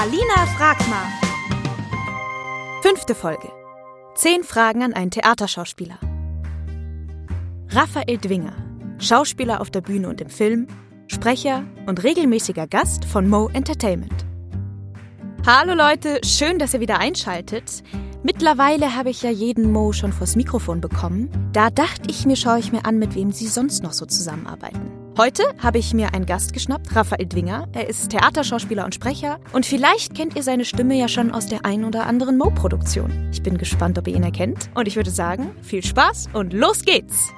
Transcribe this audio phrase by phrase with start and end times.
[0.00, 1.08] Alina fragt mal.
[2.82, 3.48] Fünfte Folge.
[4.14, 5.98] Zehn Fragen an einen Theaterschauspieler.
[7.70, 8.52] Raphael Dwinger,
[9.00, 10.68] Schauspieler auf der Bühne und im Film,
[11.08, 14.24] Sprecher und regelmäßiger Gast von Mo Entertainment.
[15.44, 17.82] Hallo Leute, schön, dass ihr wieder einschaltet.
[18.22, 21.28] Mittlerweile habe ich ja jeden Mo schon vors Mikrofon bekommen.
[21.52, 24.97] Da dachte ich mir, schaue ich mir an, mit wem sie sonst noch so zusammenarbeiten.
[25.18, 27.66] Heute habe ich mir einen Gast geschnappt, Raphael Dwinger.
[27.72, 31.64] Er ist Theaterschauspieler und Sprecher und vielleicht kennt ihr seine Stimme ja schon aus der
[31.64, 33.28] ein oder anderen Mo-Produktion.
[33.32, 36.84] Ich bin gespannt, ob ihr ihn erkennt und ich würde sagen, viel Spaß und los
[36.84, 37.32] geht's!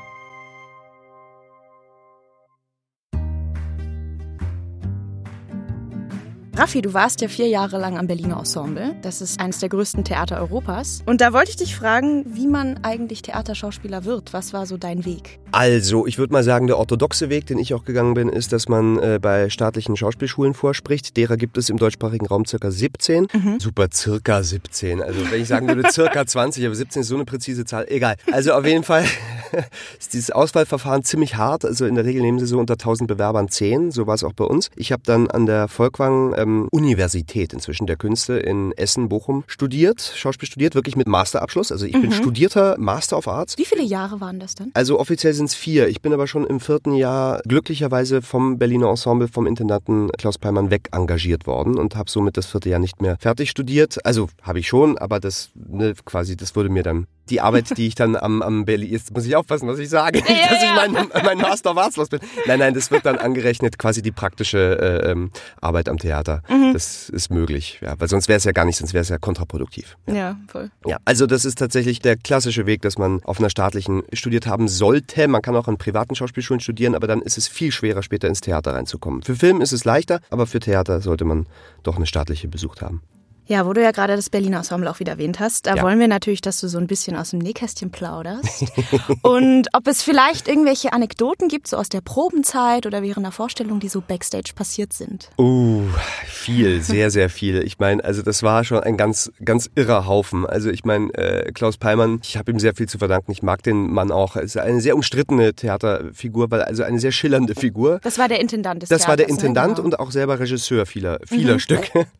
[6.57, 8.97] Raffi, du warst ja vier Jahre lang am Berliner Ensemble.
[9.03, 11.03] Das ist eines der größten Theater Europas.
[11.07, 14.33] Und da wollte ich dich fragen, wie man eigentlich Theaterschauspieler wird.
[14.33, 15.39] Was war so dein Weg?
[15.53, 18.69] Also, ich würde mal sagen, der orthodoxe Weg, den ich auch gegangen bin, ist, dass
[18.69, 21.17] man äh, bei staatlichen Schauspielschulen vorspricht.
[21.17, 23.29] Derer gibt es im deutschsprachigen Raum circa 17.
[23.33, 23.61] Mhm.
[23.61, 25.03] Super, circa 17.
[25.03, 27.87] Also, wenn ich sagen würde, circa 20, aber 17 ist so eine präzise Zahl.
[27.89, 28.17] Egal.
[28.33, 29.05] Also, auf jeden Fall
[29.98, 31.64] ist dieses Auswahlverfahren ziemlich hart.
[31.64, 33.92] Also, in der Regel nehmen sie so unter 1000 Bewerbern 10.
[33.92, 34.70] So war es auch bei uns.
[34.77, 39.45] Ich habe dann an der Volkwang ähm, ähm, Universität inzwischen der Künste in Essen, Bochum
[39.47, 41.73] studiert, Schauspiel studiert, wirklich mit Masterabschluss.
[41.73, 42.03] Also ich mhm.
[42.03, 43.57] bin studierter Master of Arts.
[43.59, 44.70] Wie viele Jahre waren das dann?
[44.75, 45.89] Also offiziell sind es vier.
[45.89, 50.70] Ich bin aber schon im vierten Jahr glücklicherweise vom Berliner Ensemble, vom Intendanten Klaus Peimann
[50.70, 54.05] weg engagiert worden und habe somit das vierte Jahr nicht mehr fertig studiert.
[54.05, 57.86] Also habe ich schon, aber das ne, quasi, das wurde mir dann die Arbeit, die
[57.86, 60.75] ich dann am, am Berlin, jetzt muss ich aufpassen, was ich sage, ja, dass ich
[60.75, 62.20] mein, mein Master of Arts los bin.
[62.47, 66.42] Nein, nein, das wird dann angerechnet, quasi die praktische äh, ähm, Arbeit am Theater.
[66.48, 66.73] Mhm.
[66.73, 69.19] Das ist möglich, ja, weil sonst wäre es ja gar nicht, sonst wäre es ja
[69.19, 69.97] kontraproduktiv.
[70.06, 70.14] Ja.
[70.14, 70.70] ja, voll.
[70.86, 74.69] Ja, also das ist tatsächlich der klassische Weg, dass man auf einer staatlichen studiert haben
[74.69, 75.28] sollte.
[75.28, 78.41] Man kann auch an privaten Schauspielschulen studieren, aber dann ist es viel schwerer, später ins
[78.41, 79.23] Theater reinzukommen.
[79.23, 81.47] Für Film ist es leichter, aber für Theater sollte man
[81.83, 83.03] doch eine staatliche besucht haben.
[83.51, 85.83] Ja, wo du ja gerade das Berliner Ensemble auch wieder erwähnt hast, da ja.
[85.83, 88.67] wollen wir natürlich, dass du so ein bisschen aus dem Nähkästchen plauderst.
[89.23, 93.80] und ob es vielleicht irgendwelche Anekdoten gibt, so aus der Probenzeit oder während der Vorstellung,
[93.80, 95.30] die so backstage passiert sind.
[95.36, 95.83] Uh,
[96.27, 97.64] viel, sehr, sehr viel.
[97.64, 100.47] Ich meine, also das war schon ein ganz, ganz irrer Haufen.
[100.47, 103.33] Also ich meine, äh, Klaus Peimann, ich habe ihm sehr viel zu verdanken.
[103.33, 104.36] Ich mag den Mann auch.
[104.36, 107.98] Er ist eine sehr umstrittene Theaterfigur, weil also eine sehr schillernde Figur.
[108.05, 109.33] Das war der Intendant des Das Theaters, war der ne?
[109.33, 109.83] Intendant ne?
[109.83, 111.58] und auch selber Regisseur vieler, vieler mhm.
[111.58, 112.07] Stücke.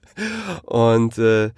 [0.65, 1.51] Und äh,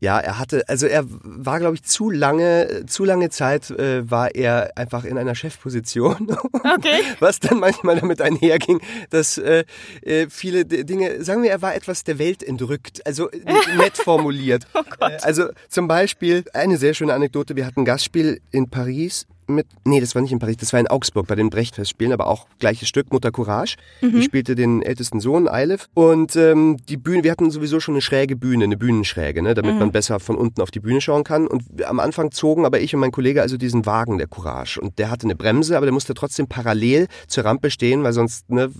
[0.00, 4.34] ja, er hatte, also er war, glaube ich, zu lange, zu lange Zeit äh, war
[4.34, 6.36] er einfach in einer Chefposition.
[6.62, 7.02] Okay.
[7.20, 9.64] Was dann manchmal damit einherging, dass äh,
[10.02, 13.28] äh viele Dinge, sagen wir, er war etwas der Welt entrückt, also
[13.76, 14.66] nett formuliert.
[14.74, 15.12] oh Gott.
[15.12, 19.66] Äh, also zum Beispiel eine sehr schöne Anekdote, wir hatten ein Gastspiel in Paris mit,
[19.84, 22.46] nee, das war nicht in Paris, das war in Augsburg bei den Brechtfestspielen, aber auch
[22.58, 23.76] gleiches Stück, Mutter Courage.
[24.00, 24.18] Mhm.
[24.18, 25.88] Ich spielte den ältesten Sohn, Eilef.
[25.94, 29.74] Und ähm, die Bühne, wir hatten sowieso schon eine schräge Bühne, eine Bühnenschräge, ne, damit
[29.74, 29.80] mhm.
[29.80, 31.46] man besser von unten auf die Bühne schauen kann.
[31.46, 34.80] Und am Anfang zogen aber ich und mein Kollege also diesen Wagen der Courage.
[34.80, 38.50] Und der hatte eine Bremse, aber der musste trotzdem parallel zur Rampe stehen, weil sonst
[38.50, 38.70] ne,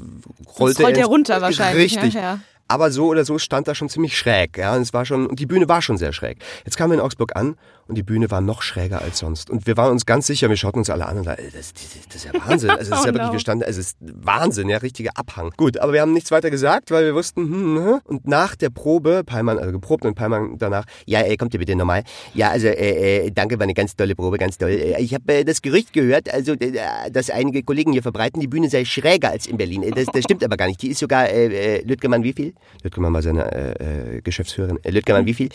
[0.59, 1.97] rollte rollt er runter wahrscheinlich.
[1.97, 2.15] Richtig.
[2.15, 2.41] Ja, ja.
[2.70, 4.76] Aber so oder so stand da schon ziemlich schräg, ja.
[4.76, 6.38] Und es war schon, und die Bühne war schon sehr schräg.
[6.64, 7.56] Jetzt kamen wir in Augsburg an
[7.88, 9.50] und die Bühne war noch schräger als sonst.
[9.50, 12.14] Und wir waren uns ganz sicher, wir schauten uns alle an und da, das, das,
[12.14, 12.70] ist ja Wahnsinn.
[12.70, 15.50] Also, es ist ja oh wirklich, wir standen, also, es ist Wahnsinn, ja, richtiger Abhang.
[15.56, 18.00] Gut, aber wir haben nichts weiter gesagt, weil wir wussten, hm, hm, hm.
[18.04, 21.75] und nach der Probe, Peimann, also geprobt und Peimann danach, ja, äh, kommt ihr bitte
[21.75, 22.04] nochmal.
[22.32, 24.70] Ja, also, äh, äh, danke, war eine ganz tolle Probe, ganz toll.
[24.70, 28.47] Äh, ich habe äh, das Gerücht gehört, also, äh, dass einige Kollegen hier verbreiten, die
[28.47, 29.92] Bühne sei schräger als in Berlin.
[29.97, 30.81] Das, das stimmt aber gar nicht.
[30.81, 32.54] Die ist sogar, äh, äh Lütgemann, wie viel?
[32.82, 34.78] Lütgemann war seine äh, äh, Geschäftsführerin.
[34.82, 35.48] Äh, Lütgemann, wie viel?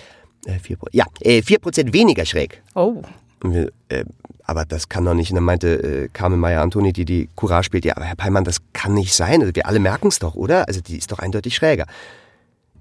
[0.45, 2.61] Äh, vier, ja, äh, vier Prozent weniger schräg.
[2.75, 3.01] Oh.
[3.41, 4.05] Wir, äh,
[4.43, 5.31] aber das kann doch nicht.
[5.31, 8.57] Und dann meinte äh, Carmen Meyer-Antoni, die die Courage spielt, ja, aber Herr Peimann, das
[8.73, 9.41] kann nicht sein.
[9.41, 10.67] Also wir alle merken es doch, oder?
[10.67, 11.85] Also die ist doch eindeutig schräger.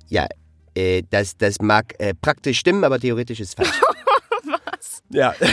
[0.08, 0.26] Ja,
[0.74, 3.70] äh, das, das mag äh, praktisch stimmen, aber theoretisch ist falsch.
[4.44, 5.02] was?
[5.10, 5.34] Ja.
[5.40, 5.44] Oh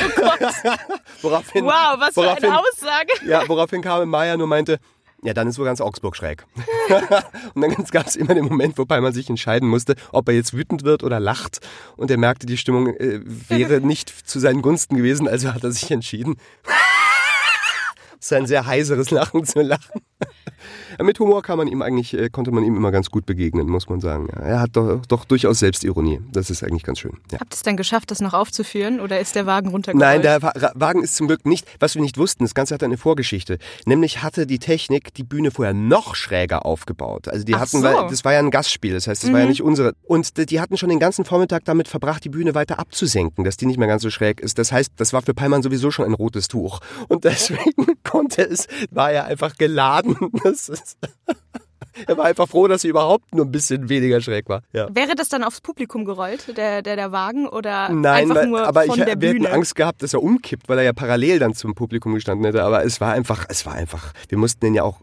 [1.21, 3.13] woraufhin, wow, was woraufhin, für eine Aussage.
[3.25, 4.79] Ja, woraufhin Carmen Meyer nur meinte,
[5.23, 6.45] ja, dann ist wohl ganz Augsburg schräg.
[7.53, 10.53] und dann gab es immer den Moment, wobei man sich entscheiden musste, ob er jetzt
[10.53, 11.59] wütend wird oder lacht.
[11.95, 15.71] Und er merkte, die Stimmung äh, wäre nicht zu seinen Gunsten gewesen, also hat er
[15.71, 16.37] sich entschieden.
[18.17, 19.99] Das ist ein sehr heiseres Lachen zu lachen.
[21.01, 23.89] Mit Humor kann man ihm eigentlich, äh, konnte man ihm immer ganz gut begegnen, muss
[23.89, 24.27] man sagen.
[24.33, 26.19] Ja, er hat doch, doch durchaus Selbstironie.
[26.31, 27.13] Das ist eigentlich ganz schön.
[27.31, 27.39] Ja.
[27.39, 30.01] Habt ihr es dann geschafft, das noch aufzuführen oder ist der Wagen runtergerollt?
[30.01, 31.67] Nein, der Wagen ist zum Glück nicht.
[31.79, 33.57] Was wir nicht wussten, das Ganze hat eine Vorgeschichte.
[33.85, 37.27] Nämlich hatte die Technik die Bühne vorher noch schräger aufgebaut.
[37.27, 38.07] Also die Ach hatten, so.
[38.09, 39.33] das war ja ein Gastspiel, das heißt, das mhm.
[39.33, 39.51] war ja mhm.
[39.51, 39.93] nicht unsere.
[40.03, 43.65] Und die hatten schon den ganzen Vormittag damit verbracht, die Bühne weiter abzusenken, dass die
[43.65, 44.57] nicht mehr ganz so schräg ist.
[44.57, 46.79] Das heißt, das war für Peimann sowieso schon ein rotes Tuch.
[47.07, 50.10] Und deswegen konnte es, war er einfach geladen.
[50.43, 50.97] Ist
[52.07, 54.61] er war einfach froh, dass sie überhaupt nur ein bisschen weniger schräg war.
[54.73, 54.87] Ja.
[54.93, 58.67] Wäre das dann aufs Publikum gerollt, der, der, der Wagen, oder Nein, einfach weil, nur
[58.67, 59.47] aber von ich, der wir Bühne?
[59.47, 62.63] hätten Angst gehabt, dass er umkippt, weil er ja parallel dann zum Publikum gestanden hätte.
[62.63, 64.99] Aber es war einfach, es war einfach, wir mussten ihn ja auch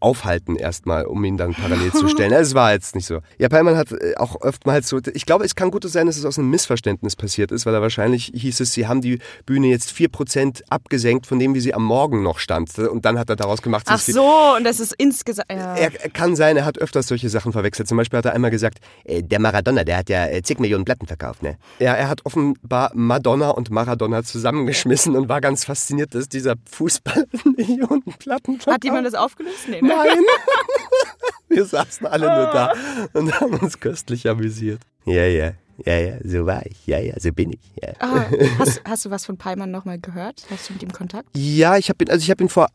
[0.00, 2.32] aufhalten erstmal, um ihn dann parallel zu stellen.
[2.32, 3.20] Es war jetzt nicht so.
[3.38, 6.24] Ja, Peimann hat äh, auch oftmals so, ich glaube, es kann gut sein, dass es
[6.24, 9.90] aus einem Missverständnis passiert ist, weil er wahrscheinlich hieß es, sie haben die Bühne jetzt
[9.90, 12.78] 4% abgesenkt von dem, wie sie am Morgen noch stand.
[12.78, 15.50] Und dann hat er daraus gemacht, Ach so, und das ist insgesamt.
[15.50, 15.74] Ja.
[15.76, 17.88] er er kann sein, er hat öfters solche Sachen verwechselt.
[17.88, 20.84] Zum Beispiel hat er einmal gesagt, äh, der Maradona, der hat ja äh, zig Millionen
[20.84, 21.56] Platten verkauft, ne?
[21.78, 27.26] Ja, er hat offenbar Madonna und Maradona zusammengeschmissen und war ganz fasziniert, dass dieser Fußball
[27.56, 28.74] Millionen Platten verkauft.
[28.74, 29.68] Hat jemand das aufgelöst?
[29.68, 29.89] Nee, ne?
[29.90, 30.24] Nein.
[31.48, 32.72] Wir saßen alle nur da
[33.12, 34.80] und haben uns köstlich amüsiert.
[35.04, 35.54] Ja, ja,
[35.84, 36.86] ja, ja, so war ich.
[36.86, 37.60] Ja, ja, so bin ich.
[37.82, 37.94] Ja.
[37.98, 38.26] Ah,
[38.58, 40.44] hast, hast du was von Peimann nochmal gehört?
[40.50, 41.28] Hast du mit ihm Kontakt?
[41.34, 42.68] Ja, ich habe ihn, also ich habe ihn vor,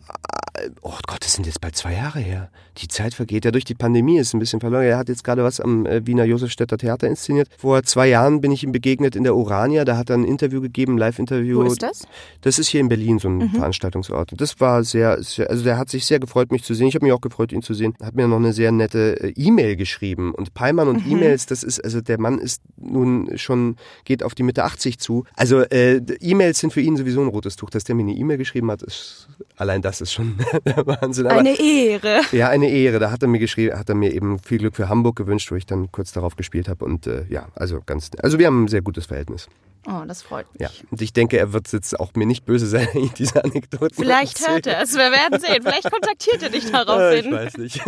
[0.82, 2.50] oh Gott, das sind jetzt bald zwei Jahre her.
[2.78, 4.84] Die Zeit vergeht ja durch die Pandemie, ist ein bisschen verloren.
[4.84, 7.50] Er hat jetzt gerade was am äh, Wiener Josefstädter Theater inszeniert.
[7.58, 10.62] Vor zwei Jahren bin ich ihm begegnet in der Urania, da hat er ein Interview
[10.62, 11.60] gegeben, ein Live-Interview.
[11.60, 12.08] Wo ist das?
[12.42, 14.34] Das ist hier in Berlin so ein Veranstaltungsort.
[14.38, 16.88] Das war sehr, sehr, also der hat sich sehr gefreut, mich zu sehen.
[16.88, 17.96] Ich habe mich auch gefreut, ihn zu sehen.
[18.02, 20.34] Hat mir noch eine sehr nette äh, E-Mail geschrieben.
[20.34, 24.44] Und Peimann und E-Mails, das ist, also der Mann ist nun schon, geht auf die
[24.44, 25.24] Mitte 80 zu.
[25.36, 27.70] Also äh, E-Mails sind für ihn sowieso ein rotes Tuch.
[27.70, 30.36] Dass der mir eine E-Mail geschrieben hat, ist, allein das ist schon
[30.86, 31.28] Wahnsinn.
[31.28, 32.22] Aber, Eine Ehre.
[32.32, 33.00] ja, eine Ehre.
[33.00, 35.56] Da hat er mir geschrieben, hat er mir eben viel Glück für Hamburg gewünscht, wo
[35.56, 36.86] ich dann kurz darauf gespielt habe.
[36.86, 39.48] Und äh, ja, also ganz, also wir haben ein sehr gutes Verhältnis.
[39.88, 40.62] Oh, das freut mich.
[40.64, 43.44] Ja, und ich denke, er wird jetzt auch mir nicht böse sein, wenn ich diese
[43.44, 44.54] Anekdote Vielleicht erzähle.
[44.56, 45.62] hört er es, wir werden sehen.
[45.62, 47.32] Vielleicht kontaktiert er dich Äh, Ich daraufhin.
[47.32, 47.82] weiß nicht.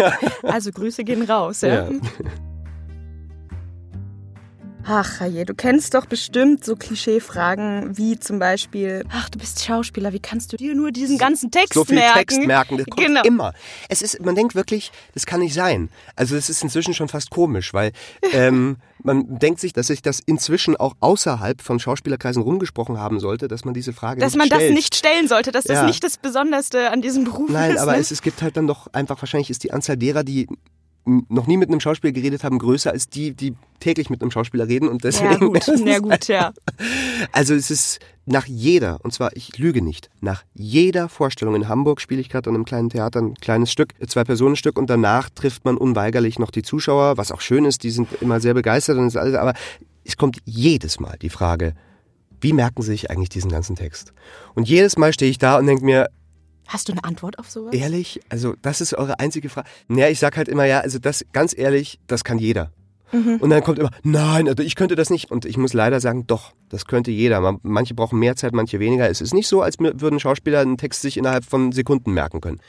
[0.43, 1.85] Also Grüße gehen raus, ja.
[1.85, 1.89] Ja.
[4.89, 10.13] Ach, je, du kennst doch bestimmt so Klischee-Fragen wie zum Beispiel, ach, du bist Schauspieler,
[10.13, 12.17] wie kannst du dir nur diesen ganzen Text so viel merken?
[12.19, 13.21] Text merken, das kommt Genau.
[13.23, 13.53] immer.
[13.89, 15.89] Es ist, man denkt wirklich, das kann nicht sein.
[16.15, 17.91] Also es ist inzwischen schon fast komisch, weil
[18.31, 23.49] ähm, man denkt sich, dass sich das inzwischen auch außerhalb von Schauspielerkreisen rumgesprochen haben sollte,
[23.49, 24.73] dass man diese Frage Dass nicht man das stellt.
[24.73, 25.85] nicht stellen sollte, dass das Ja.
[25.85, 27.81] nicht das Besonderste an diesem Beruf Nein, ist.
[27.81, 27.97] aber ne?
[27.99, 30.47] es, es gibt halt dann doch einfach, wahrscheinlich ist die Anzahl derer, die
[31.29, 34.67] noch nie mit einem Schauspieler geredet haben, größer als die, die täglich mit einem Schauspieler
[34.67, 35.31] reden und deswegen.
[35.31, 36.53] ja gut, ja gut, ja.
[37.31, 42.01] Also es ist nach jeder, und zwar, ich lüge nicht, nach jeder Vorstellung in Hamburg
[42.01, 45.65] spiele ich gerade an einem kleinen Theater ein kleines Stück, zwei Personenstück und danach trifft
[45.65, 49.07] man unweigerlich noch die Zuschauer, was auch schön ist, die sind immer sehr begeistert und
[49.07, 49.53] ist alles, aber
[50.03, 51.73] es kommt jedes Mal die Frage,
[52.41, 54.13] wie merken Sie sich eigentlich diesen ganzen Text?
[54.53, 56.07] Und jedes Mal stehe ich da und denke mir,
[56.67, 57.73] Hast du eine Antwort auf sowas?
[57.73, 59.67] ehrlich, also das ist eure einzige Frage.
[59.87, 62.71] Naja, ich sag halt immer, ja, also das, ganz ehrlich, das kann jeder.
[63.13, 65.31] Und dann kommt immer, nein, also ich könnte das nicht.
[65.31, 67.39] Und ich muss leider sagen, doch, das könnte jeder.
[67.41, 69.09] Man- Manche brauchen mehr Zeit, manche weniger.
[69.09, 72.59] Es ist nicht so, als würden Schauspieler einen Text sich innerhalb von Sekunden merken können.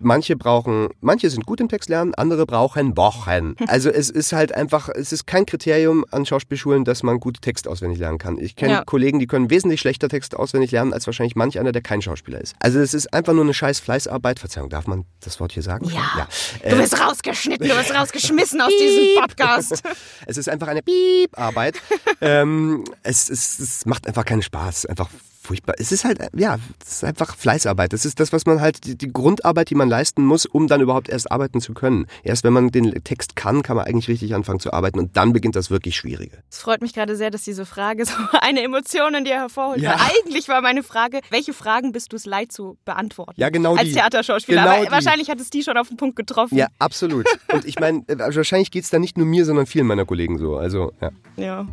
[0.00, 3.54] Manche brauchen, manche sind gut im Text lernen, andere brauchen Wochen.
[3.66, 7.68] Also es ist halt einfach, es ist kein Kriterium an Schauspielschulen, dass man gut Text
[7.68, 8.38] auswendig lernen kann.
[8.38, 8.84] Ich kenne Ja.
[8.84, 12.40] Kollegen, die können wesentlich schlechter Text auswendig lernen, als wahrscheinlich manch einer, der kein Schauspieler
[12.40, 12.54] ist.
[12.60, 14.38] Also es ist einfach nur eine scheiß Fleißarbeit.
[14.38, 15.86] Verzeihung, darf man das Wort hier sagen?
[15.86, 16.28] Ja.
[16.62, 19.82] Äh, Du bist rausgeschnitten, du bist rausgeschmissen aus diesem Podcast.
[20.26, 21.76] Es ist einfach eine Piep-Arbeit.
[22.20, 24.86] ähm, es, es, es macht einfach keinen Spaß.
[24.86, 25.08] Einfach
[25.44, 25.74] furchtbar.
[25.78, 27.92] Es ist halt, ja, es ist einfach Fleißarbeit.
[27.92, 30.80] Das ist das, was man halt, die, die Grundarbeit, die man leisten muss, um dann
[30.80, 32.06] überhaupt erst arbeiten zu können.
[32.22, 35.32] Erst wenn man den Text kann, kann man eigentlich richtig anfangen zu arbeiten und dann
[35.32, 36.38] beginnt das wirklich Schwierige.
[36.50, 39.80] Es freut mich gerade sehr, dass diese Frage so eine Emotion in dir hervorholt.
[39.80, 39.96] Ja.
[39.96, 43.34] Eigentlich war meine Frage, welche Fragen bist du es leid zu beantworten?
[43.36, 43.94] Ja, genau Als die.
[43.94, 44.62] Theaterschauspieler.
[44.62, 44.90] Genau Aber die.
[44.90, 46.56] wahrscheinlich hat es die schon auf den Punkt getroffen.
[46.56, 47.26] Ja, absolut.
[47.52, 50.56] Und ich meine, wahrscheinlich geht's da nicht nur mir, sondern vielen meiner Kollegen so.
[50.56, 51.10] Also, ja.
[51.36, 51.66] Ja.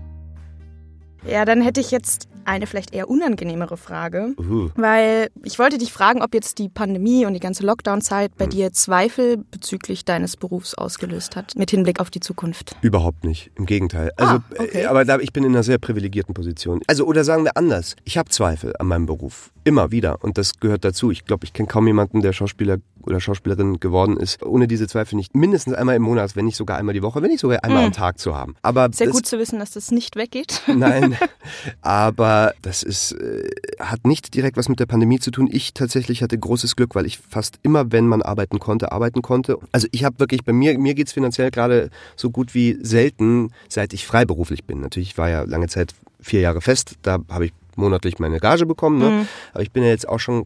[1.28, 4.34] Ja, dann hätte ich jetzt eine vielleicht eher unangenehmere Frage.
[4.40, 4.70] Uh.
[4.76, 8.74] Weil ich wollte dich fragen, ob jetzt die Pandemie und die ganze Lockdown-Zeit bei dir
[8.74, 12.76] Zweifel bezüglich deines Berufs ausgelöst hat, mit Hinblick auf die Zukunft.
[12.82, 13.52] Überhaupt nicht.
[13.56, 14.12] Im Gegenteil.
[14.18, 14.82] Also, Ah, okay.
[14.82, 16.82] äh, aber da, ich bin in einer sehr privilegierten Position.
[16.88, 17.96] Also, oder sagen wir anders.
[18.06, 19.52] Ich habe Zweifel an meinem Beruf.
[19.64, 20.24] Immer wieder.
[20.24, 21.12] Und das gehört dazu.
[21.12, 25.16] Ich glaube, ich kenne kaum jemanden, der Schauspieler oder Schauspielerin geworden ist, ohne diese Zweifel
[25.16, 27.86] nicht mindestens einmal im Monat, wenn nicht sogar einmal die Woche, wenn nicht sogar einmal
[27.86, 28.56] am Tag zu haben.
[28.62, 28.90] Aber.
[28.92, 30.62] Sehr gut zu wissen, dass das nicht weggeht.
[30.68, 31.11] Nein,
[31.82, 33.50] aber das ist, äh,
[33.80, 35.48] hat nicht direkt was mit der Pandemie zu tun.
[35.52, 39.58] Ich tatsächlich hatte großes Glück, weil ich fast immer, wenn man arbeiten konnte, arbeiten konnte.
[39.72, 43.94] Also ich habe wirklich, bei mir, mir geht's finanziell gerade so gut wie selten, seit
[43.94, 44.82] ich freiberuflich bin.
[44.82, 48.66] Natürlich ich war ja lange Zeit vier Jahre fest, da habe ich monatlich meine Gage
[48.66, 49.00] bekommen.
[49.00, 49.28] Ne?
[49.54, 50.46] Aber ich bin ja jetzt auch schon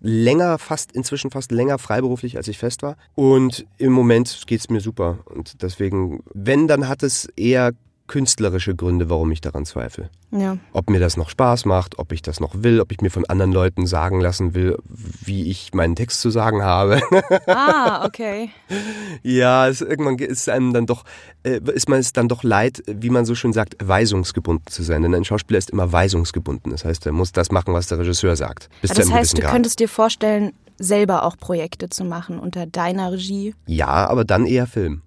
[0.00, 2.96] länger, fast inzwischen fast länger freiberuflich, als ich fest war.
[3.14, 5.18] Und im Moment geht's mir super.
[5.26, 7.72] Und deswegen, wenn, dann hat es eher
[8.06, 10.10] künstlerische Gründe, warum ich daran zweifle.
[10.30, 10.58] Ja.
[10.72, 13.24] Ob mir das noch Spaß macht, ob ich das noch will, ob ich mir von
[13.26, 17.00] anderen Leuten sagen lassen will, wie ich meinen Text zu sagen habe.
[17.48, 18.50] Ah, okay.
[19.22, 21.04] ja, es, irgendwann ist einem dann doch,
[21.42, 25.02] äh, ist man es dann doch leid, wie man so schön sagt, weisungsgebunden zu sein.
[25.02, 26.72] Denn ein Schauspieler ist immer weisungsgebunden.
[26.72, 28.68] Das heißt, er muss das machen, was der Regisseur sagt.
[28.82, 29.52] Bis das heißt, du Grad.
[29.52, 33.54] könntest dir vorstellen, selber auch Projekte zu machen unter deiner Regie?
[33.66, 35.02] Ja, aber dann eher Film.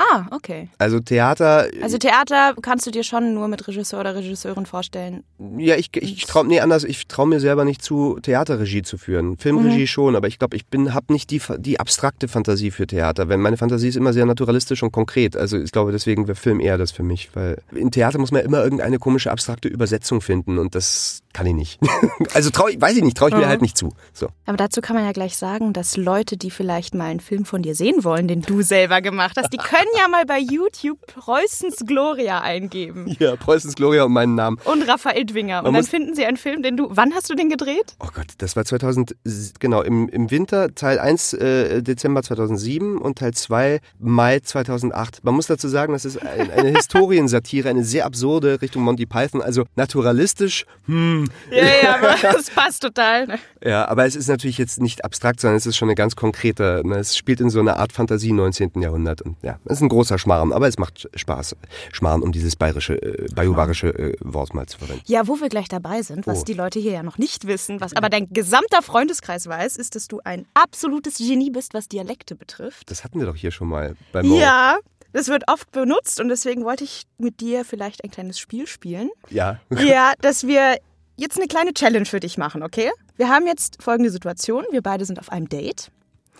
[0.00, 0.70] Ah, okay.
[0.78, 1.68] Also Theater.
[1.82, 5.24] Also Theater kannst du dir schon nur mit Regisseur oder Regisseurin vorstellen.
[5.58, 9.36] Ja, ich, ich traue nee, anders, ich traue mir selber nicht zu, Theaterregie zu führen.
[9.36, 9.86] Filmregie mhm.
[9.86, 13.28] schon, aber ich glaube, ich bin habe nicht die, die abstrakte Fantasie für Theater.
[13.28, 15.36] Wenn meine Fantasie ist immer sehr naturalistisch und konkret.
[15.36, 18.42] Also ich glaube, deswegen wäre Film eher das für mich, weil in Theater muss man
[18.42, 21.80] immer irgendeine komische abstrakte Übersetzung finden und das kann ich nicht.
[22.34, 23.48] also trau, weiß ich nicht, traue ich mir mhm.
[23.48, 23.92] halt nicht zu.
[24.14, 24.28] So.
[24.46, 27.62] Aber dazu kann man ja gleich sagen, dass Leute, die vielleicht mal einen Film von
[27.62, 31.84] dir sehen wollen, den du selber gemacht hast, die können ja mal bei YouTube Preußens
[31.86, 33.16] Gloria eingeben.
[33.18, 34.58] Ja, Preußens Gloria und meinen Namen.
[34.64, 35.64] Und Raphael Dwinger.
[35.64, 36.88] Und dann finden sie einen Film, den du.
[36.90, 37.96] Wann hast du den gedreht?
[37.98, 39.16] Oh Gott, das war 2000,
[39.58, 45.24] genau, im, im Winter, Teil 1 äh, Dezember 2007 und Teil 2 Mai 2008.
[45.24, 49.42] Man muss dazu sagen, das ist ein, eine Historiensatire, eine sehr absurde Richtung Monty Python,
[49.42, 50.66] also naturalistisch.
[50.86, 51.28] Hm.
[51.50, 53.26] Ja, ja, aber das passt total.
[53.26, 53.38] Ne?
[53.64, 56.82] Ja, aber es ist natürlich jetzt nicht abstrakt, sondern es ist schon eine ganz konkrete,
[56.84, 58.72] ne, es spielt in so einer Art Fantasie 19.
[58.76, 61.56] Jahrhundert und ja, es ist ein großer Schmarrn, aber es macht Spaß,
[61.92, 65.02] Schmarrn, um dieses bayerische, äh, bajuwarische äh, Wort mal zu verwenden.
[65.06, 66.44] Ja, wo wir gleich dabei sind, was oh.
[66.44, 70.08] die Leute hier ja noch nicht wissen, was aber dein gesamter Freundeskreis weiß, ist, dass
[70.08, 72.90] du ein absolutes Genie bist, was Dialekte betrifft.
[72.90, 74.38] Das hatten wir doch hier schon mal beim Mo.
[74.38, 74.78] Ja,
[75.12, 79.10] das wird oft benutzt und deswegen wollte ich mit dir vielleicht ein kleines Spiel spielen.
[79.30, 79.60] Ja.
[79.80, 80.78] Ja, dass wir
[81.16, 82.90] jetzt eine kleine Challenge für dich machen, okay?
[83.16, 84.64] Wir haben jetzt folgende Situation.
[84.70, 85.90] Wir beide sind auf einem Date.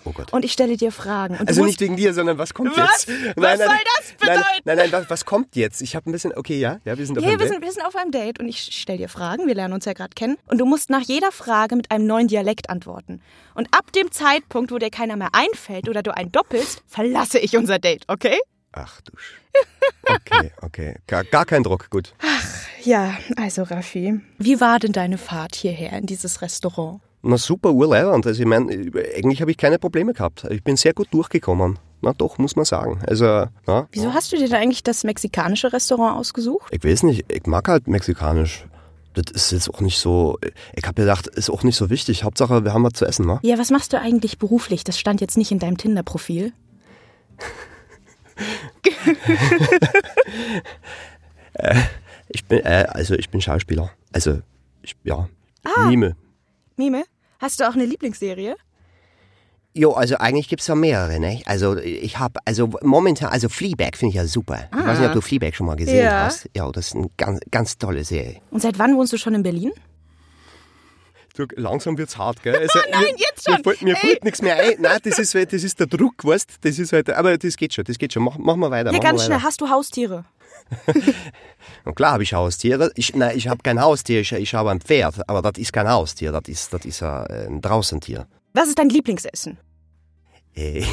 [0.04, 0.32] Oh Gott.
[0.32, 1.36] Und ich stelle dir Fragen.
[1.36, 3.06] also nicht wegen dir, sondern was kommt was?
[3.06, 3.08] jetzt?
[3.08, 4.40] Nein, was nein, soll das bedeuten?
[4.64, 5.82] Nein, nein, nein, was, kommt jetzt?
[5.82, 7.54] Ich habe ein bisschen, okay, ja, ja, wir sind auf yeah, einem wir Date.
[7.54, 9.92] Sind, wir sind auf einem Date und ich stelle dir Fragen, wir lernen uns ja
[9.92, 10.36] gerade kennen.
[10.46, 13.20] Und du musst nach jeder Frage mit einem neuen Dialekt antworten.
[13.54, 17.56] Und ab dem Zeitpunkt, wo dir keiner mehr einfällt oder du einen doppelst, verlasse ich
[17.56, 18.38] unser Date, okay?
[18.72, 19.40] Ach du Sch
[20.02, 20.96] Okay, okay.
[21.06, 22.14] Gar, gar kein Druck, gut.
[22.22, 22.46] Ach,
[22.82, 27.00] ja, also Raffi, wie war denn deine Fahrt hierher in dieses Restaurant?
[27.22, 28.26] Na super, urleibend.
[28.26, 28.72] Also ich meine,
[29.16, 30.46] eigentlich habe ich keine Probleme gehabt.
[30.50, 31.78] Ich bin sehr gut durchgekommen.
[32.02, 33.00] Na doch, muss man sagen.
[33.06, 33.86] Also, ja.
[33.92, 36.68] Wieso hast du dir da eigentlich das mexikanische Restaurant ausgesucht?
[36.70, 38.64] Ich weiß nicht, ich mag halt mexikanisch.
[39.12, 40.38] Das ist jetzt auch nicht so,
[40.74, 42.24] ich habe gedacht, ist auch nicht so wichtig.
[42.24, 43.38] Hauptsache, wir haben was zu essen, ne?
[43.42, 44.84] Ja, was machst du eigentlich beruflich?
[44.84, 46.52] Das stand jetzt nicht in deinem Tinder-Profil.
[51.54, 51.74] äh,
[52.28, 53.90] ich bin, äh, also ich bin Schauspieler.
[54.12, 54.38] Also,
[54.82, 55.28] ich, ja,
[55.64, 55.86] ah.
[55.88, 56.16] Mime.
[56.80, 57.04] Mime,
[57.38, 58.56] hast du auch eine Lieblingsserie?
[59.74, 61.42] Jo, also eigentlich gibt es ja mehrere, ne?
[61.44, 64.68] Also ich habe, also momentan, also Fleabag finde ich ja super.
[64.70, 64.78] Ah.
[64.80, 66.24] Ich weiß nicht, ob du Fleabag schon mal gesehen ja.
[66.24, 66.48] hast.
[66.56, 68.40] Ja, das ist eine ganz, ganz tolle Serie.
[68.50, 69.72] Und seit wann wohnst du schon in Berlin?
[71.40, 72.54] Du, langsam wird's hart, gell?
[72.56, 73.60] Also, oh nein, jetzt schon!
[73.64, 74.74] Mir, mir fällt nichts mehr ein.
[74.78, 77.84] Nein, das ist, das ist der Druck, weißt Das ist halt, aber das geht schon,
[77.84, 78.24] das geht schon.
[78.24, 78.90] Mach, mach mal weiter.
[78.90, 79.36] Ja, mach ganz mal schnell.
[79.38, 79.46] Weiter.
[79.46, 80.24] Hast du Haustiere?
[81.84, 82.90] Und klar habe ich Haustiere.
[82.94, 85.88] Ich, nein, ich habe kein Haustier, ich, ich habe ein Pferd, aber das ist kein
[85.88, 88.26] Haustier, das ist, das ist ein Draußentier.
[88.52, 89.58] Was ist dein Lieblingsessen?
[90.54, 90.84] Äh,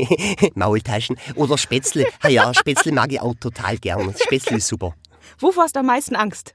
[0.54, 2.06] Maultaschen oder Spätzle.
[2.22, 4.14] Ja, ja, Spätzle mag ich auch total gern.
[4.16, 4.94] Spätzle ist super.
[5.38, 6.54] Wovor hast du am meisten Angst?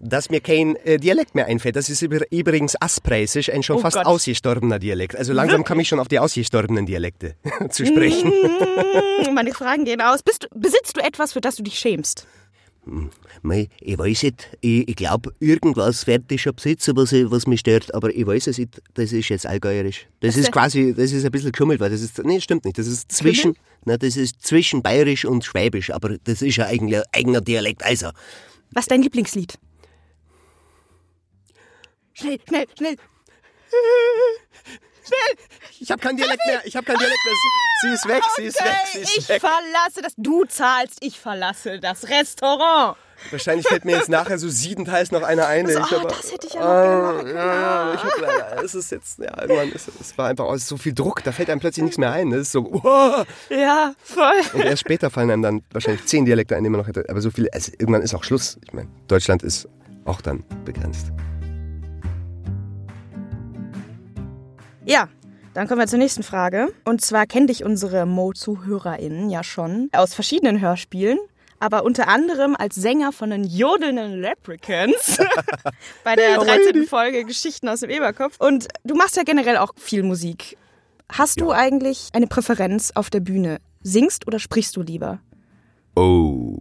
[0.00, 1.76] Dass mir kein äh, Dialekt mehr einfällt.
[1.76, 4.06] Das ist übrigens Aspreisisch, ein schon oh fast Gott.
[4.06, 5.16] ausgestorbener Dialekt.
[5.16, 7.34] Also langsam komme ich schon auf die ausgestorbenen Dialekte
[7.70, 8.30] zu sprechen.
[8.30, 10.22] Mm, meine Fragen gehen aus.
[10.22, 12.26] Bist, besitzt du etwas, für das du dich schämst?
[12.84, 13.10] Hm,
[13.42, 14.48] mei, ich weiß nicht.
[14.60, 18.48] Ich, ich glaube, irgendwas werde ich schon besitzen, was, was mich stört, aber ich weiß
[18.48, 18.82] es nicht.
[18.94, 20.08] Das ist jetzt allgäuerisch.
[20.20, 22.78] Das ist quasi, das ist ein bisschen geschummelt, weil das ist, nee, stimmt nicht.
[22.78, 26.98] Das ist zwischen, na, das ist zwischen bayerisch und schwäbisch, aber das ist ja eigentlich
[26.98, 27.84] ein eigener Dialekt.
[27.84, 28.08] Also.
[28.72, 29.58] Was ist dein Lieblingslied?
[32.14, 32.96] Schnell, schnell, schnell.
[35.04, 35.46] Schnell!
[35.80, 36.60] Ich habe keinen Dialekt mehr.
[36.64, 37.34] Ich habe keinen Dialekt mehr.
[37.82, 39.36] Sie ist weg, sie ist weg, sie ist ich weg.
[39.36, 40.12] Ich verlasse das.
[40.16, 42.96] Du zahlst, ich verlasse das Restaurant.
[43.30, 45.66] Wahrscheinlich fällt mir jetzt nachher so siebenteils noch einer ein.
[45.66, 48.90] Also, ich oh, aber, das hätte ich ja noch äh, ja, ich hab, Es ist
[48.90, 51.98] jetzt, ja, irgendwann, ist, es war einfach so viel Druck, da fällt einem plötzlich nichts
[51.98, 52.30] mehr ein.
[52.30, 53.24] Das ist so, wow.
[53.48, 54.40] Ja, voll.
[54.54, 57.04] Und erst später fallen einem dann wahrscheinlich zehn Dialekte ein, die man noch hätte.
[57.08, 58.58] Aber so viele, also irgendwann ist auch Schluss.
[58.64, 59.68] Ich meine, Deutschland ist
[60.04, 61.12] auch dann begrenzt.
[64.84, 65.08] Ja,
[65.54, 66.72] dann kommen wir zur nächsten Frage.
[66.84, 71.18] Und zwar kennen dich unsere Mo-ZuhörerInnen ja schon aus verschiedenen Hörspielen,
[71.60, 75.18] aber unter anderem als Sänger von den jodelnden Leprechauns
[76.04, 76.84] bei der 13.
[76.86, 78.36] Folge Geschichten aus dem Eberkopf.
[78.40, 80.56] Und du machst ja generell auch viel Musik.
[81.10, 81.46] Hast ja.
[81.46, 83.58] du eigentlich eine Präferenz auf der Bühne?
[83.82, 85.20] Singst oder sprichst du lieber?
[85.94, 86.56] Oh,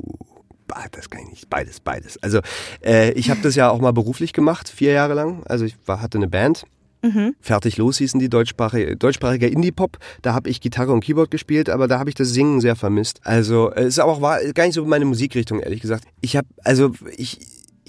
[0.92, 1.50] das kann ich nicht.
[1.50, 2.22] Beides, beides.
[2.22, 2.42] Also
[2.84, 5.44] äh, ich habe das ja auch mal beruflich gemacht, vier Jahre lang.
[5.46, 6.66] Also ich war, hatte eine Band.
[7.02, 7.36] Mhm.
[7.40, 9.98] Fertig los hießen die deutschsprachige, deutschsprachiger Indie-Pop.
[10.22, 13.22] Da habe ich Gitarre und Keyboard gespielt, aber da habe ich das Singen sehr vermisst.
[13.24, 16.06] Also es ist auch war gar nicht so meine Musikrichtung, ehrlich gesagt.
[16.22, 17.40] Ich habe, also ich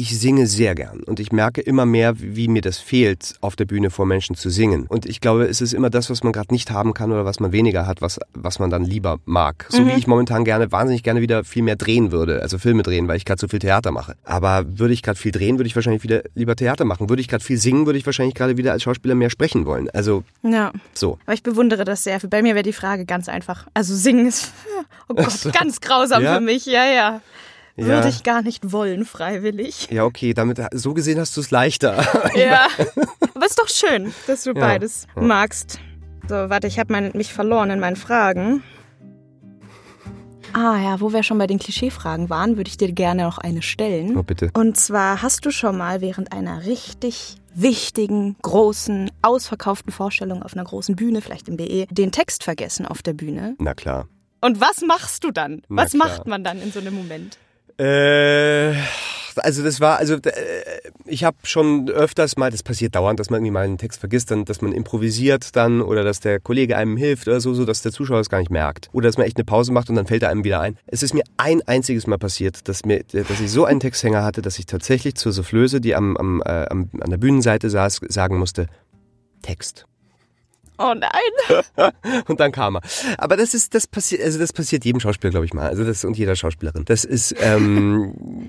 [0.02, 3.66] ich singe sehr gern und ich merke immer mehr, wie mir das fehlt, auf der
[3.66, 4.86] Bühne vor Menschen zu singen.
[4.88, 7.38] Und ich glaube, es ist immer das, was man gerade nicht haben kann oder was
[7.38, 9.66] man weniger hat, was, was man dann lieber mag.
[9.68, 9.88] So mhm.
[9.88, 13.16] wie ich momentan gerne, wahnsinnig gerne wieder viel mehr drehen würde, also Filme drehen, weil
[13.16, 14.16] ich gerade so viel Theater mache.
[14.24, 17.08] Aber würde ich gerade viel drehen, würde ich wahrscheinlich wieder lieber Theater machen.
[17.08, 19.88] Würde ich gerade viel singen, würde ich wahrscheinlich gerade wieder als Schauspieler mehr sprechen wollen.
[19.90, 20.72] Also ja.
[20.94, 21.18] so.
[21.26, 22.18] Aber ich bewundere das sehr.
[22.28, 23.68] Bei mir wäre die Frage ganz einfach.
[23.72, 24.52] Also singen ist,
[25.08, 25.50] oh Gott, so.
[25.52, 26.34] ganz grausam ja?
[26.34, 26.66] für mich.
[26.66, 27.20] Ja, ja.
[27.76, 27.86] Ja.
[27.86, 29.88] Würde ich gar nicht wollen, freiwillig.
[29.90, 32.04] Ja, okay, damit so gesehen hast du es leichter.
[32.34, 32.68] Ja.
[33.34, 34.60] Aber ist doch schön, dass du ja.
[34.60, 35.22] beides ja.
[35.22, 35.80] magst.
[36.28, 38.62] So, warte, ich habe mich verloren in meinen Fragen.
[40.52, 43.62] Ah ja, wo wir schon bei den Klischeefragen waren, würde ich dir gerne noch eine
[43.62, 44.16] stellen.
[44.16, 44.50] Oh, bitte.
[44.54, 50.64] Und zwar hast du schon mal während einer richtig wichtigen, großen, ausverkauften Vorstellung auf einer
[50.64, 53.56] großen Bühne, vielleicht im BE, den Text vergessen auf der Bühne?
[53.58, 54.08] Na klar.
[54.40, 55.62] Und was machst du dann?
[55.68, 56.08] Na was klar.
[56.08, 57.38] macht man dann in so einem Moment?
[57.78, 58.74] Äh,
[59.36, 60.30] also das war, also äh,
[61.06, 64.30] ich habe schon öfters mal, das passiert dauernd, dass man irgendwie mal einen Text vergisst,
[64.30, 67.82] dann, dass man improvisiert dann oder dass der Kollege einem hilft oder so, so dass
[67.82, 68.88] der Zuschauer es gar nicht merkt.
[68.92, 70.76] Oder dass man echt eine Pause macht und dann fällt er einem wieder ein.
[70.86, 74.42] Es ist mir ein einziges Mal passiert, dass mir, dass ich so einen Texthänger hatte,
[74.42, 78.38] dass ich tatsächlich zur Soufflöse, die am, am, äh, am, an der Bühnenseite saß, sagen
[78.38, 78.66] musste,
[79.42, 79.86] Text.
[80.78, 81.92] Oh nein.
[82.28, 82.82] und dann kam er.
[83.18, 85.68] Aber das ist, das passiert, also das passiert jedem Schauspieler, glaube ich mal.
[85.68, 86.84] Also das und jeder Schauspielerin.
[86.84, 88.48] Das ist, ähm,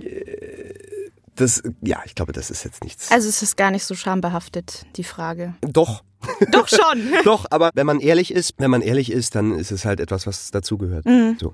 [1.36, 3.12] das, ja, ich glaube, das ist jetzt nichts.
[3.12, 5.56] Also es ist gar nicht so schambehaftet, die Frage.
[5.62, 6.04] Doch.
[6.52, 7.12] Doch schon.
[7.24, 10.26] Doch, aber wenn man ehrlich ist, wenn man ehrlich ist, dann ist es halt etwas,
[10.26, 11.06] was dazugehört.
[11.06, 11.38] Mhm.
[11.40, 11.54] So.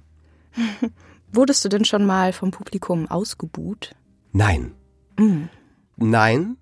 [1.34, 3.96] Wurdest du denn schon mal vom Publikum ausgebuht?
[4.32, 4.74] Nein.
[5.18, 5.50] Mhm.
[5.98, 6.58] Nein,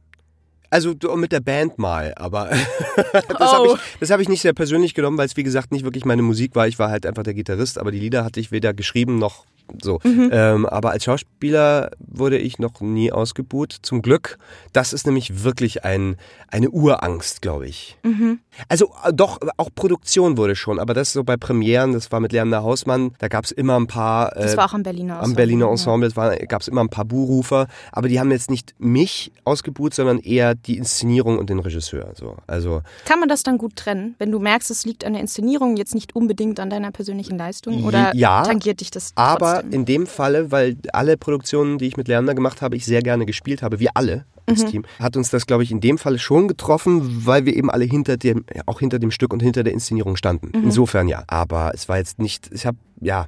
[0.69, 2.49] also mit der Band mal, aber
[3.13, 3.45] das oh.
[3.45, 6.21] habe ich, hab ich nicht sehr persönlich genommen, weil es wie gesagt nicht wirklich meine
[6.21, 6.67] Musik war.
[6.67, 9.45] Ich war halt einfach der Gitarrist, aber die Lieder hatte ich weder geschrieben noch
[9.81, 9.99] so.
[10.03, 10.29] Mhm.
[10.31, 14.37] Ähm, aber als Schauspieler wurde ich noch nie ausgebuht, zum Glück.
[14.73, 16.17] Das ist nämlich wirklich ein,
[16.49, 17.97] eine Urangst, glaube ich.
[18.03, 18.39] Mhm.
[18.69, 22.31] Also äh, doch, auch Produktion wurde schon, aber das so bei Premieren, das war mit
[22.31, 24.35] Leander Hausmann, da gab es immer ein paar.
[24.35, 25.31] Äh, das war auch am Berliner Ensemble.
[25.31, 26.45] Am Berliner Ensemble ja.
[26.45, 30.55] gab es immer ein paar Buhrufer, aber die haben jetzt nicht mich ausgebuht, sondern eher
[30.55, 32.11] die Inszenierung und den Regisseur.
[32.15, 32.37] So.
[32.47, 35.77] Also, Kann man das dann gut trennen, wenn du merkst, es liegt an der Inszenierung,
[35.77, 37.83] jetzt nicht unbedingt an deiner persönlichen Leistung?
[37.83, 39.13] Oder ja, tangiert dich das?
[39.15, 39.37] Trotzdem?
[39.59, 43.25] In dem Falle, weil alle Produktionen, die ich mit Leander gemacht habe, ich sehr gerne
[43.25, 44.67] gespielt habe, wir alle als mhm.
[44.67, 47.85] Team, hat uns das, glaube ich, in dem Falle schon getroffen, weil wir eben alle
[47.85, 50.57] hinter dem, auch hinter dem Stück und hinter der Inszenierung standen.
[50.57, 50.65] Mhm.
[50.65, 51.23] Insofern ja.
[51.27, 53.27] Aber es war jetzt nicht, ich habe, ja,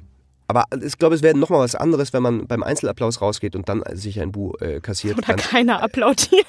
[0.50, 3.84] aber ich glaube, es wäre nochmal was anderes, wenn man beim Einzelapplaus rausgeht und dann
[3.92, 5.18] sich ein Bu äh, kassiert.
[5.18, 6.46] Oder keiner applaudiert.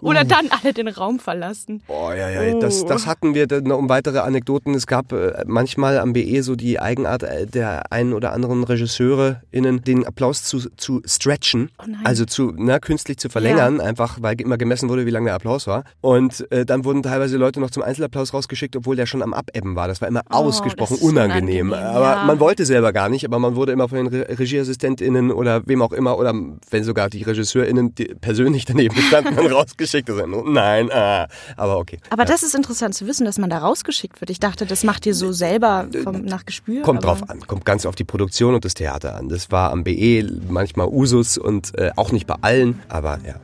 [0.00, 0.28] Oder uh.
[0.28, 1.82] dann alle den Raum verlassen.
[1.88, 2.60] Oh ja, ja, uh.
[2.60, 4.74] das, das hatten wir um weitere Anekdoten.
[4.74, 9.84] Es gab äh, manchmal am BE so die Eigenart äh, der einen oder anderen RegisseurInnen,
[9.84, 11.70] den Applaus zu, zu stretchen.
[11.78, 13.84] Oh also zu, ne, künstlich zu verlängern, ja.
[13.84, 15.84] einfach weil immer gemessen wurde, wie lange der Applaus war.
[16.00, 19.76] Und äh, dann wurden teilweise Leute noch zum Einzelapplaus rausgeschickt, obwohl der schon am Abebben
[19.76, 19.88] war.
[19.88, 21.68] Das war immer oh, ausgesprochen unangenehm.
[21.68, 21.72] unangenehm.
[21.72, 22.24] Aber ja.
[22.24, 25.82] man wollte selber gar nicht, aber man wurde immer von den Re RegieassistentInnen oder wem
[25.82, 26.34] auch immer oder
[26.70, 30.46] wenn sogar die RegisseurInnen die persönlich daneben standen, dann rausgeschickt.
[30.46, 31.28] Nein, ah.
[31.56, 31.98] aber okay.
[32.10, 32.28] Aber ja.
[32.28, 34.30] das ist interessant zu wissen, dass man da rausgeschickt wird.
[34.30, 36.82] Ich dachte, das macht ihr so selber vom, nach Gespür.
[36.82, 39.28] Kommt drauf an, kommt ganz auf die Produktion und das Theater an.
[39.28, 43.34] Das war am BE manchmal Usus und äh, auch nicht bei allen, aber ja.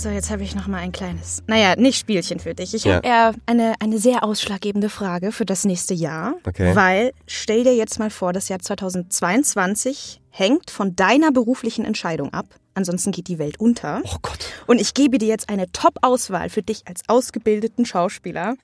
[0.00, 2.72] So, jetzt habe ich noch mal ein kleines, naja, nicht Spielchen für dich.
[2.72, 2.94] Ich ja.
[2.94, 6.36] habe eher eine, eine sehr ausschlaggebende Frage für das nächste Jahr.
[6.46, 6.74] Okay.
[6.74, 12.46] Weil, stell dir jetzt mal vor, das Jahr 2022 hängt von deiner beruflichen Entscheidung ab.
[12.72, 14.00] Ansonsten geht die Welt unter.
[14.04, 14.38] Oh Gott.
[14.66, 18.54] Und ich gebe dir jetzt eine Top-Auswahl für dich als ausgebildeten Schauspieler.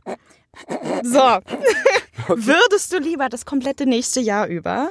[1.03, 1.20] So.
[2.29, 2.46] Okay.
[2.46, 4.90] Würdest du lieber das komplette nächste Jahr über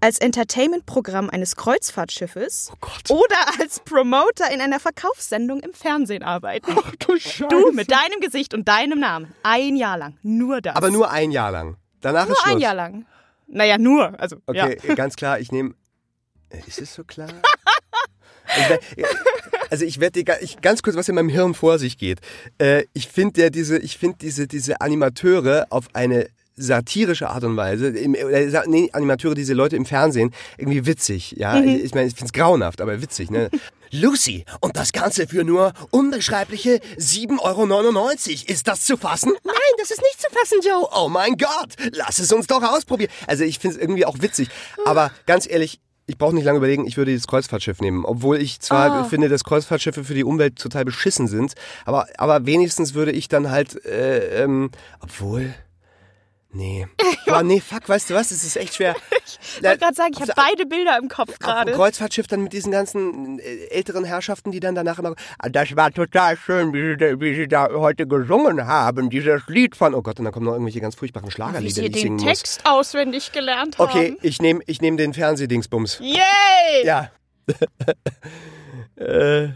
[0.00, 2.72] als Entertainment-Programm eines Kreuzfahrtschiffes
[3.10, 6.74] oh oder als Promoter in einer Verkaufssendung im Fernsehen arbeiten.
[6.76, 7.48] Ach du Scheiße.
[7.48, 9.34] Du mit deinem Gesicht und deinem Namen.
[9.42, 10.18] Ein Jahr lang.
[10.22, 10.76] Nur das.
[10.76, 11.76] Aber nur ein Jahr lang.
[12.00, 12.54] Danach nur ist Schluss.
[12.54, 13.06] ein Jahr lang.
[13.46, 14.18] Naja, nur.
[14.20, 14.94] Also, okay, ja.
[14.94, 15.74] ganz klar, ich nehme.
[16.50, 17.28] Äh, ist es so klar?
[19.70, 22.20] also ich werde dir ganz kurz, was in meinem Hirn vor sich geht.
[22.58, 27.56] Äh, ich finde ja diese, ich finde diese, diese Animateure auf eine satirische Art und
[27.56, 31.34] Weise, im, oder, nee, Animateure, diese Leute im Fernsehen, irgendwie witzig.
[31.36, 31.68] Ja, mhm.
[31.68, 33.30] ich meine, ich finde es grauenhaft, aber witzig.
[33.30, 33.50] Ne?
[33.92, 38.52] Lucy, und das Ganze für nur unbeschreibliche 7,99 Euro.
[38.52, 39.32] Ist das zu fassen?
[39.44, 40.88] Nein, das ist nicht zu fassen, Joe.
[40.92, 43.10] Oh mein Gott, lass es uns doch ausprobieren.
[43.26, 44.48] Also ich finde es irgendwie auch witzig.
[44.84, 48.04] Aber ganz ehrlich, ich brauche nicht lange überlegen, ich würde das Kreuzfahrtschiff nehmen.
[48.04, 49.08] Obwohl ich zwar oh.
[49.08, 53.50] finde, dass Kreuzfahrtschiffe für die Umwelt total beschissen sind, aber, aber wenigstens würde ich dann
[53.50, 55.54] halt, äh, ähm, obwohl...
[56.56, 56.86] Nee.
[57.26, 58.30] Aber nee, fuck, weißt du was?
[58.30, 58.96] Es ist echt schwer.
[59.26, 61.72] ich wollte gerade sagen, ich habe beide Bilder im Kopf gerade.
[61.72, 65.14] Kreuzfahrtschiff dann mit diesen ganzen äh, älteren Herrschaften, die dann danach immer.
[65.38, 69.10] Ah, das war total schön, wie sie, da, wie sie da heute gesungen haben.
[69.10, 69.94] Dieses Lied von.
[69.94, 72.22] Oh Gott, und dann kommen noch irgendwelche ganz furchtbaren Schlagerlieder, die ich singen muss.
[72.22, 73.90] den Text auswendig gelernt haben.
[73.90, 75.98] Okay, ich nehme ich nehm den Fernsehdingsbums.
[76.00, 76.84] Yay!
[76.84, 77.10] Ja.
[78.96, 79.48] äh.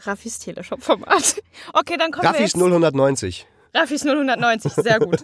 [0.00, 1.42] Raffis Teleshop-Format.
[1.74, 2.92] Okay, dann kommen Raffis wir jetzt.
[2.94, 3.46] 090.
[3.74, 5.22] Raffis 090, sehr gut.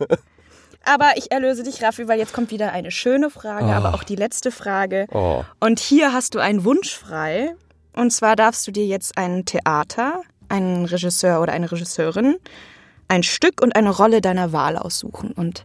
[0.85, 3.73] Aber ich erlöse dich, Raffi, weil jetzt kommt wieder eine schöne Frage, oh.
[3.73, 5.07] aber auch die letzte Frage.
[5.13, 5.45] Oh.
[5.61, 7.55] Und hier hast du einen Wunsch frei.
[7.95, 12.37] Und zwar darfst du dir jetzt ein Theater, einen Regisseur oder eine Regisseurin,
[13.09, 15.33] ein Stück und eine Rolle deiner Wahl aussuchen.
[15.33, 15.65] Und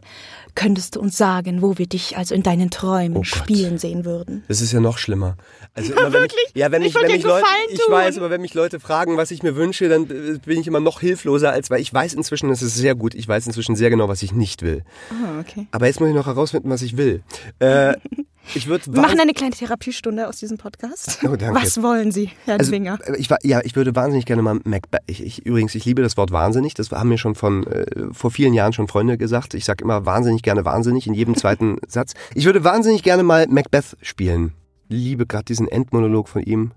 [0.54, 4.44] könntest du uns sagen, wo wir dich also in deinen Träumen oh spielen sehen würden?
[4.48, 5.36] Das ist ja noch schlimmer.
[5.74, 6.44] Also ja, immer, wenn wirklich?
[6.48, 9.16] Ich, ja, wenn ich, ich, wenn mich Leute, ich weiß, aber wenn mich Leute fragen,
[9.16, 12.14] was ich mir wünsche, dann äh, bin ich immer noch hilfloser, als weil ich weiß
[12.14, 14.82] inzwischen, das ist sehr gut, ich weiß inzwischen sehr genau, was ich nicht will.
[15.10, 15.66] Oh, okay.
[15.70, 17.22] Aber jetzt muss ich noch herausfinden, was ich will.
[17.60, 17.94] Äh,
[18.54, 21.18] ich würde Wir machen eine kleine Therapiestunde aus diesem Podcast.
[21.24, 21.60] Oh, danke.
[21.60, 22.98] Was wollen Sie, Herr also, Dwinger?
[23.16, 25.02] Ich war, ja, ich würde wahnsinnig gerne mal Macbeth.
[25.06, 26.74] Ich, ich, übrigens, ich liebe das Wort wahnsinnig.
[26.74, 29.54] Das haben mir schon von äh, vor vielen Jahren schon Freunde gesagt.
[29.54, 32.14] Ich sage immer wahnsinnig gerne wahnsinnig in jedem zweiten Satz.
[32.34, 34.52] Ich würde wahnsinnig gerne mal Macbeth spielen.
[34.88, 36.72] Liebe gerade diesen Endmonolog von ihm.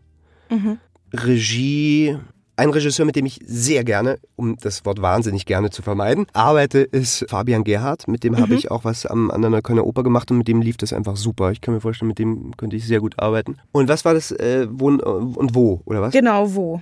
[0.49, 0.79] Mhm.
[1.13, 2.17] Regie
[2.61, 6.79] ein Regisseur, mit dem ich sehr gerne, um das Wort wahnsinnig gerne zu vermeiden, arbeite,
[6.79, 8.07] ist Fabian Gerhardt.
[8.07, 8.37] Mit dem mhm.
[8.37, 10.93] habe ich auch was am, an einer Kölner Oper gemacht und mit dem lief das
[10.93, 11.51] einfach super.
[11.51, 13.57] Ich kann mir vorstellen, mit dem könnte ich sehr gut arbeiten.
[13.71, 14.31] Und was war das?
[14.31, 16.13] Äh, wo und wo, oder was?
[16.13, 16.81] Genau, wo.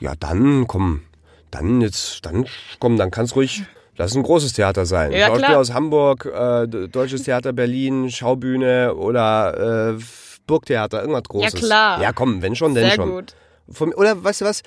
[0.00, 1.02] Ja, dann komm.
[1.50, 2.46] Dann jetzt, dann
[2.78, 3.64] komm, dann kann es ruhig.
[3.96, 5.12] Lass ein großes Theater sein.
[5.12, 10.02] Ja, Schauspiel aus Hamburg, äh, Deutsches Theater Berlin, Schaubühne oder äh,
[10.46, 11.52] Burgtheater, irgendwas Großes.
[11.52, 12.02] Ja, klar.
[12.02, 13.10] Ja, komm, wenn schon, denn Sehr schon.
[13.10, 13.34] Gut.
[13.70, 14.62] Von, oder weißt du was?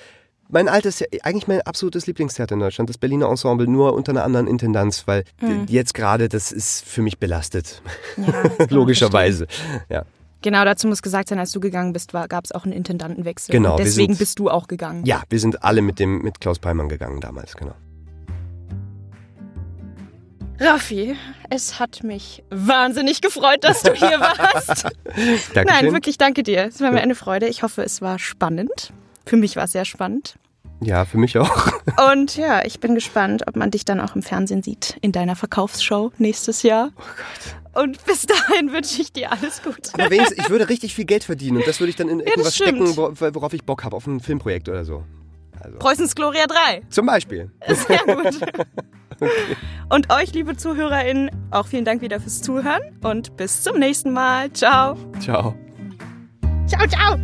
[0.50, 4.46] Mein altes, eigentlich mein absolutes Lieblingstheater in Deutschland, das Berliner Ensemble, nur unter einer anderen
[4.46, 5.64] Intendanz, weil mhm.
[5.68, 7.82] jetzt gerade, das ist für mich belastet.
[8.18, 9.46] Ja, Logischerweise.
[9.88, 10.04] Ja.
[10.42, 13.52] Genau, dazu muss gesagt sein, als du gegangen bist, gab es auch einen Intendantenwechsel.
[13.54, 13.72] Genau.
[13.72, 15.06] Und deswegen sind, bist du auch gegangen.
[15.06, 17.74] Ja, wir sind alle mit dem mit Klaus Peimann gegangen damals, genau.
[20.60, 21.16] Raffi,
[21.50, 24.84] es hat mich wahnsinnig gefreut, dass du hier warst.
[25.54, 25.64] Dankeschön.
[25.66, 26.66] Nein, wirklich danke dir.
[26.66, 27.48] Es war mir eine Freude.
[27.48, 28.92] Ich hoffe, es war spannend.
[29.26, 30.36] Für mich war es sehr spannend.
[30.80, 31.68] Ja, für mich auch.
[32.12, 35.34] Und ja, ich bin gespannt, ob man dich dann auch im Fernsehen sieht, in deiner
[35.34, 36.90] Verkaufsshow nächstes Jahr.
[36.96, 37.84] Oh Gott.
[37.84, 39.90] Und bis dahin wünsche ich dir alles Gute.
[39.94, 42.26] Aber wenigstens, ich würde richtig viel Geld verdienen und das würde ich dann in ja,
[42.26, 45.02] irgendwas stecken, worauf ich Bock habe, auf ein Filmprojekt oder so.
[45.60, 45.78] Also.
[45.78, 46.82] Preußens Gloria 3.
[46.90, 47.50] Zum Beispiel.
[47.66, 48.38] Sehr gut.
[49.20, 49.56] okay.
[49.88, 54.52] Und euch, liebe ZuhörerInnen, auch vielen Dank wieder fürs Zuhören und bis zum nächsten Mal.
[54.52, 54.96] Ciao.
[55.20, 55.54] Ciao.
[56.66, 57.18] Ciao, ciao.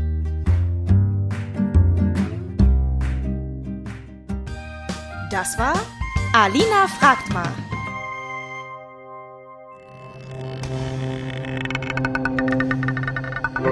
[5.31, 5.75] Das war
[6.33, 7.49] Alina fragt mal.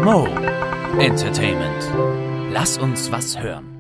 [0.03, 0.27] Mo
[0.99, 1.89] Entertainment.
[2.53, 3.78] Lass uns was hören.